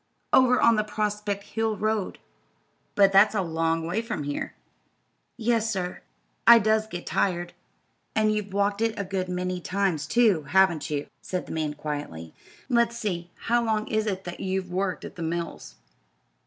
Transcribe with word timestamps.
"Over 0.33 0.59
on 0.59 0.77
the 0.77 0.83
Prospect 0.83 1.43
Hill 1.43 1.77
road." 1.77 2.17
"But 2.95 3.11
that's 3.11 3.35
a 3.35 3.43
long 3.43 3.85
way 3.85 4.01
from 4.01 4.23
here." 4.23 4.55
"Yes, 5.37 5.69
sir. 5.71 6.01
I 6.47 6.57
does 6.57 6.87
get 6.87 7.05
tired." 7.05 7.53
"And 8.15 8.31
you've 8.33 8.51
walked 8.51 8.81
it 8.81 8.97
a 8.97 9.03
good 9.03 9.29
many 9.29 9.59
times, 9.61 10.07
too; 10.07 10.41
haven't 10.45 10.89
you?" 10.89 11.05
said 11.21 11.45
the 11.45 11.51
man, 11.51 11.75
quietly. 11.75 12.33
"Let's 12.67 12.97
see, 12.97 13.29
how 13.41 13.63
long 13.63 13.87
is 13.89 14.07
it 14.07 14.23
that 14.23 14.39
you've 14.39 14.71
worked 14.71 15.05
at 15.05 15.17
the 15.17 15.21
mills?" 15.21 15.75